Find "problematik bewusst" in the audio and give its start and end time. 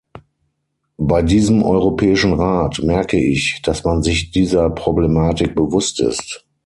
4.71-5.99